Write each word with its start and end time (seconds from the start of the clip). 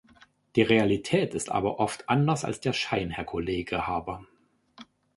Die 0.55 0.63
Realität 0.63 1.35
ist 1.35 1.51
aber 1.51 1.79
oft 1.79 2.09
anders 2.09 2.43
als 2.43 2.59
der 2.59 2.73
Schein, 2.73 3.11
Herr 3.11 3.23
Kollege 3.23 3.85
Harbour. 3.85 4.25